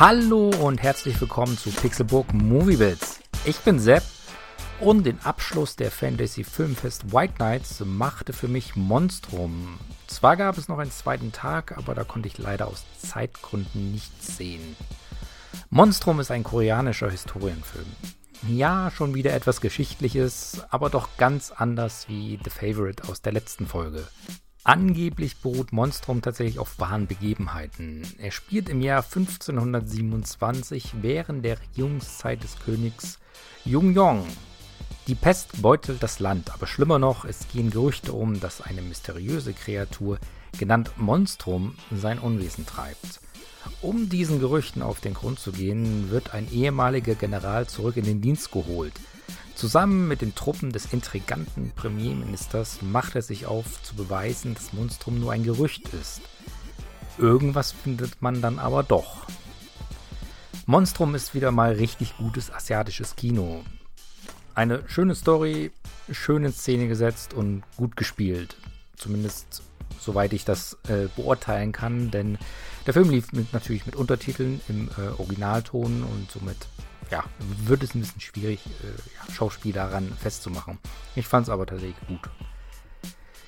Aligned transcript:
Hallo 0.00 0.50
und 0.50 0.80
herzlich 0.80 1.20
willkommen 1.20 1.58
zu 1.58 1.72
Pixelburg 1.72 2.32
Moviebits. 2.32 3.18
Ich 3.44 3.58
bin 3.58 3.80
Sepp 3.80 4.04
und 4.78 5.02
den 5.02 5.18
Abschluss 5.24 5.74
der 5.74 5.90
Fantasy 5.90 6.44
Filmfest 6.44 7.12
White 7.12 7.34
Nights 7.40 7.82
machte 7.84 8.32
für 8.32 8.46
mich 8.46 8.76
Monstrum. 8.76 9.76
Zwar 10.06 10.36
gab 10.36 10.56
es 10.56 10.68
noch 10.68 10.78
einen 10.78 10.92
zweiten 10.92 11.32
Tag, 11.32 11.76
aber 11.76 11.96
da 11.96 12.04
konnte 12.04 12.28
ich 12.28 12.38
leider 12.38 12.68
aus 12.68 12.84
Zeitgründen 12.96 13.90
nichts 13.90 14.36
sehen. 14.36 14.76
Monstrum 15.68 16.20
ist 16.20 16.30
ein 16.30 16.44
koreanischer 16.44 17.10
Historienfilm. 17.10 17.86
Ja, 18.46 18.92
schon 18.92 19.16
wieder 19.16 19.34
etwas 19.34 19.60
Geschichtliches, 19.60 20.62
aber 20.70 20.90
doch 20.90 21.08
ganz 21.16 21.50
anders 21.50 22.08
wie 22.08 22.38
The 22.44 22.50
Favorite 22.50 23.08
aus 23.08 23.20
der 23.20 23.32
letzten 23.32 23.66
Folge. 23.66 24.06
Angeblich 24.68 25.38
beruht 25.38 25.72
Monstrum 25.72 26.20
tatsächlich 26.20 26.58
auf 26.58 26.78
wahren 26.78 27.06
Begebenheiten. 27.06 28.02
Er 28.18 28.30
spielt 28.30 28.68
im 28.68 28.82
Jahr 28.82 29.02
1527 29.02 30.96
während 31.00 31.42
der 31.42 31.58
Regierungszeit 31.58 32.42
des 32.42 32.58
Königs 32.58 33.18
Jungyong. 33.64 34.26
Die 35.06 35.14
Pest 35.14 35.62
beutelt 35.62 36.02
das 36.02 36.20
Land, 36.20 36.52
aber 36.52 36.66
schlimmer 36.66 36.98
noch, 36.98 37.24
es 37.24 37.48
gehen 37.48 37.70
Gerüchte 37.70 38.12
um, 38.12 38.40
dass 38.40 38.60
eine 38.60 38.82
mysteriöse 38.82 39.54
Kreatur, 39.54 40.18
genannt 40.58 40.92
Monstrum, 40.98 41.74
sein 41.90 42.18
Unwesen 42.18 42.66
treibt. 42.66 43.20
Um 43.80 44.08
diesen 44.08 44.40
Gerüchten 44.40 44.82
auf 44.82 45.00
den 45.00 45.14
Grund 45.14 45.38
zu 45.38 45.52
gehen, 45.52 46.10
wird 46.10 46.34
ein 46.34 46.50
ehemaliger 46.52 47.14
General 47.14 47.66
zurück 47.66 47.96
in 47.96 48.04
den 48.04 48.20
Dienst 48.20 48.52
geholt– 48.52 48.94
Zusammen 49.58 50.06
mit 50.06 50.20
den 50.20 50.36
Truppen 50.36 50.70
des 50.70 50.92
intriganten 50.92 51.72
Premierministers 51.74 52.80
macht 52.80 53.16
er 53.16 53.22
sich 53.22 53.46
auf, 53.46 53.82
zu 53.82 53.96
beweisen, 53.96 54.54
dass 54.54 54.72
Monstrum 54.72 55.18
nur 55.18 55.32
ein 55.32 55.42
Gerücht 55.42 55.88
ist. 55.94 56.20
Irgendwas 57.18 57.72
findet 57.72 58.22
man 58.22 58.40
dann 58.40 58.60
aber 58.60 58.84
doch. 58.84 59.26
Monstrum 60.66 61.16
ist 61.16 61.34
wieder 61.34 61.50
mal 61.50 61.72
richtig 61.72 62.16
gutes 62.18 62.52
asiatisches 62.52 63.16
Kino. 63.16 63.64
Eine 64.54 64.84
schöne 64.86 65.16
Story, 65.16 65.72
schön 66.08 66.44
in 66.44 66.52
Szene 66.52 66.86
gesetzt 66.86 67.34
und 67.34 67.64
gut 67.76 67.96
gespielt. 67.96 68.54
Zumindest 68.94 69.64
soweit 69.98 70.32
ich 70.32 70.44
das 70.44 70.78
äh, 70.88 71.08
beurteilen 71.16 71.72
kann, 71.72 72.10
denn 72.10 72.38
der 72.86 72.94
Film 72.94 73.10
lief 73.10 73.32
mit, 73.32 73.52
natürlich 73.52 73.86
mit 73.86 73.96
Untertiteln 73.96 74.60
im 74.68 74.88
äh, 74.96 75.08
Originalton 75.18 76.02
und 76.02 76.30
somit 76.30 76.56
ja, 77.10 77.24
wird 77.64 77.82
es 77.82 77.94
ein 77.94 78.00
bisschen 78.00 78.20
schwierig, 78.20 78.60
äh, 78.66 78.86
ja, 78.88 79.34
Schauspieler 79.34 79.84
daran 79.86 80.12
festzumachen. 80.20 80.78
Ich 81.14 81.26
fand 81.26 81.46
es 81.46 81.50
aber 81.50 81.66
tatsächlich 81.66 81.96
gut. 82.06 82.30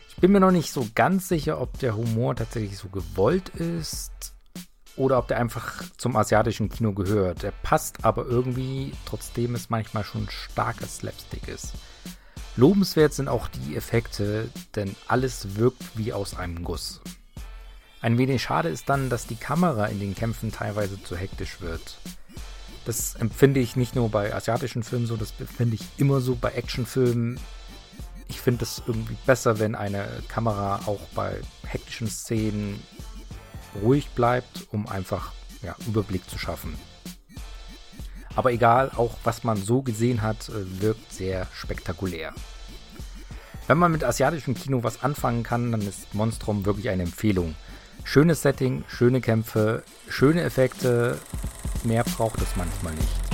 Ich 0.09 0.17
bin 0.17 0.33
mir 0.33 0.41
noch 0.41 0.51
nicht 0.51 0.73
so 0.73 0.87
ganz 0.95 1.29
sicher, 1.29 1.61
ob 1.61 1.79
der 1.79 1.97
Humor 1.97 2.37
tatsächlich 2.37 2.77
so 2.77 2.89
gewollt 2.89 3.49
ist 3.51 4.35
oder 4.97 5.19
ob 5.19 5.29
der 5.29 5.39
einfach 5.39 5.83
zum 5.97 6.17
asiatischen 6.17 6.69
Kino 6.69 6.93
gehört. 6.93 7.43
Der 7.43 7.53
passt 7.53 8.05
aber 8.05 8.27
irgendwie, 8.27 8.93
trotzdem 9.07 9.55
es 9.55 9.71
manchmal 9.71 10.05
schon 10.05 10.29
starkes 10.29 10.99
Slapstick 10.99 11.49
ist. 11.49 11.73
Lobenswert 12.57 13.15
sind 13.15 13.29
auch 13.29 13.49
die 13.49 13.77
Effekte, 13.77 14.51
denn 14.75 14.97
alles 15.07 15.57
wirkt 15.57 15.83
wie 15.97 16.13
aus 16.13 16.37
einem 16.37 16.65
Guss. 16.65 17.01
Ein 18.03 18.19
wenig 18.19 18.43
schade 18.43 18.69
ist 18.69 18.89
dann, 18.89 19.11
dass 19.11 19.27
die 19.27 19.37
Kamera 19.37 19.87
in 19.87 20.01
den 20.01 20.15
Kämpfen 20.15 20.51
teilweise 20.51 21.03
zu 21.03 21.17
hektisch 21.17 21.61
wird. 21.61 21.99
Das 22.85 23.15
empfinde 23.15 23.61
ich 23.61 23.77
nicht 23.77 23.95
nur 23.95 24.09
bei 24.09 24.35
asiatischen 24.35 24.83
Filmen 24.83 25.07
so, 25.07 25.17
das 25.17 25.35
empfinde 25.39 25.77
ich 25.77 25.83
immer 25.99 26.21
so 26.21 26.35
bei 26.35 26.53
Actionfilmen. 26.53 27.39
Ich 28.29 28.41
finde 28.41 28.65
es 28.65 28.83
irgendwie 28.87 29.17
besser, 29.27 29.59
wenn 29.59 29.75
eine 29.75 30.07
Kamera 30.29 30.81
auch 30.87 31.01
bei 31.15 31.41
hektischen 31.65 32.09
Szenen 32.09 32.83
ruhig 33.83 34.09
bleibt, 34.11 34.67
um 34.73 34.89
einfach 34.89 35.33
ja, 35.63 35.77
Überblick 35.87 36.29
zu 36.29 36.39
schaffen. 36.39 36.75
Aber 38.41 38.53
egal, 38.53 38.91
auch 38.97 39.19
was 39.23 39.45
man 39.45 39.59
so 39.59 39.83
gesehen 39.83 40.23
hat, 40.23 40.49
äh, 40.49 40.81
wirkt 40.81 41.13
sehr 41.13 41.47
spektakulär. 41.53 42.33
Wenn 43.67 43.77
man 43.77 43.93
mit 43.93 44.03
asiatischem 44.03 44.55
Kino 44.55 44.83
was 44.83 45.05
anfangen 45.05 45.43
kann, 45.43 45.71
dann 45.73 45.83
ist 45.83 46.15
Monstrum 46.15 46.65
wirklich 46.65 46.89
eine 46.89 47.03
Empfehlung. 47.03 47.55
Schönes 48.03 48.41
Setting, 48.41 48.83
schöne 48.89 49.21
Kämpfe, 49.21 49.83
schöne 50.09 50.41
Effekte, 50.41 51.19
Mehr 51.85 52.03
braucht 52.05 52.41
es 52.41 52.57
manchmal 52.57 52.95
nicht. 52.95 53.30